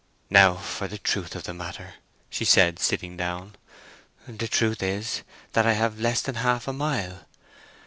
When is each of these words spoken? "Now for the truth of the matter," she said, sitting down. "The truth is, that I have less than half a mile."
"Now 0.31 0.55
for 0.55 0.87
the 0.87 0.97
truth 0.97 1.35
of 1.35 1.43
the 1.43 1.53
matter," 1.53 1.93
she 2.31 2.43
said, 2.43 2.79
sitting 2.79 3.15
down. 3.15 3.55
"The 4.27 4.47
truth 4.47 4.81
is, 4.81 5.21
that 5.53 5.67
I 5.67 5.73
have 5.73 5.99
less 5.99 6.21
than 6.21 6.33
half 6.41 6.67
a 6.67 6.73
mile." 6.73 7.27